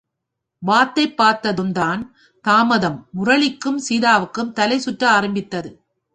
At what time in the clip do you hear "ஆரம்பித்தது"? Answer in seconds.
5.09-5.71